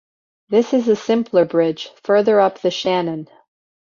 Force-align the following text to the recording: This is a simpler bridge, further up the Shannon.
This 0.49 0.73
is 0.73 0.87
a 0.87 0.95
simpler 0.95 1.45
bridge, 1.45 1.91
further 2.01 2.39
up 2.39 2.61
the 2.61 2.71
Shannon. 2.71 3.27